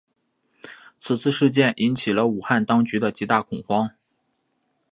[0.99, 3.91] 此次事件引起了武汉当局的极大恐慌。